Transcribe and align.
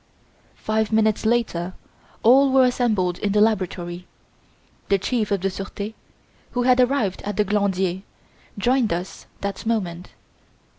Five 0.55 0.91
minutes 0.91 1.27
later 1.27 1.75
all 2.23 2.51
were 2.51 2.63
assembled 2.65 3.19
in 3.19 3.33
the 3.33 3.39
laboratory. 3.39 4.07
The 4.89 4.97
Chief 4.97 5.29
of 5.29 5.41
the 5.41 5.51
Surete, 5.51 5.93
who 6.53 6.63
had 6.63 6.79
arrived 6.79 7.21
at 7.21 7.37
the 7.37 7.43
Glandier, 7.45 8.01
joined 8.57 8.91
us 8.91 9.27
at 9.35 9.41
that 9.43 9.65
moment. 9.67 10.09